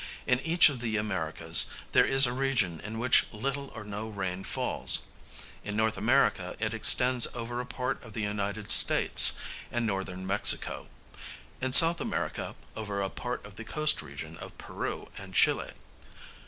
In 0.25 0.39
each 0.39 0.67
of 0.67 0.79
the 0.79 0.97
Americas 0.97 1.67
there 1.91 2.07
is 2.07 2.25
a 2.25 2.33
region 2.33 2.79
in 2.79 2.97
which 2.97 3.27
little 3.31 3.69
or 3.75 3.83
no 3.83 4.07
rain 4.09 4.43
falls; 4.43 5.01
in 5.63 5.79
N. 5.79 5.91
America 5.95 6.55
it 6.59 6.73
extends 6.73 7.27
over 7.35 7.61
a 7.61 7.67
part 7.67 8.01
of 8.01 8.13
the 8.13 8.21
United 8.23 8.71
States 8.71 9.33
and 9.71 9.85
Northern 9.85 10.25
Mexico, 10.25 10.87
in 11.61 11.69
S. 11.69 11.83
America 11.83 12.55
over 12.75 12.99
a 12.99 13.11
part 13.11 13.45
of 13.45 13.57
the 13.57 13.63
coast 13.63 14.01
region 14.01 14.37
of 14.37 14.57
Peru 14.57 15.09
and 15.19 15.35
Chile. 15.35 15.69